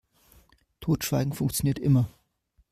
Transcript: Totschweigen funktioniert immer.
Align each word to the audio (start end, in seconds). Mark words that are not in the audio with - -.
Totschweigen 0.79 1.31
funktioniert 1.31 1.77
immer. 1.79 2.09